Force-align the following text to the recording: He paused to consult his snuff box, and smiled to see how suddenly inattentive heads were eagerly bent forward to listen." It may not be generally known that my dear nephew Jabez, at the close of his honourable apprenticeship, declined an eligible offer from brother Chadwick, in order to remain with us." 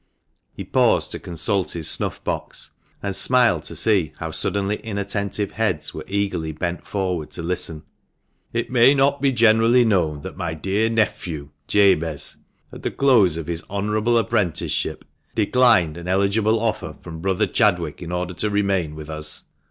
He 0.51 0.63
paused 0.63 1.11
to 1.11 1.19
consult 1.19 1.73
his 1.73 1.87
snuff 1.87 2.23
box, 2.23 2.71
and 3.03 3.15
smiled 3.15 3.65
to 3.65 3.75
see 3.75 4.13
how 4.17 4.31
suddenly 4.31 4.77
inattentive 4.77 5.51
heads 5.51 5.93
were 5.93 6.03
eagerly 6.07 6.51
bent 6.51 6.87
forward 6.87 7.29
to 7.33 7.43
listen." 7.43 7.83
It 8.51 8.71
may 8.71 8.95
not 8.95 9.21
be 9.21 9.31
generally 9.31 9.85
known 9.85 10.21
that 10.21 10.35
my 10.35 10.55
dear 10.55 10.89
nephew 10.89 11.49
Jabez, 11.67 12.37
at 12.73 12.81
the 12.81 12.89
close 12.89 13.37
of 13.37 13.45
his 13.45 13.63
honourable 13.69 14.17
apprenticeship, 14.17 15.05
declined 15.35 15.97
an 15.97 16.07
eligible 16.07 16.59
offer 16.59 16.95
from 17.03 17.21
brother 17.21 17.45
Chadwick, 17.45 18.01
in 18.01 18.11
order 18.11 18.33
to 18.33 18.49
remain 18.49 18.95
with 18.95 19.07
us." 19.07 19.43